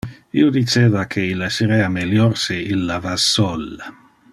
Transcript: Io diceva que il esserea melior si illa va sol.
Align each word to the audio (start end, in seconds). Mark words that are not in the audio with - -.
Io 0.43 0.47
diceva 0.55 1.03
que 1.15 1.25
il 1.33 1.43
esserea 1.49 1.93
melior 1.99 2.35
si 2.47 2.61
illa 2.77 3.01
va 3.05 3.17
sol. 3.31 3.73